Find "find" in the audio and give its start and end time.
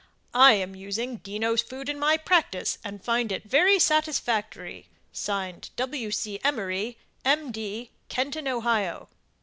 3.03-3.31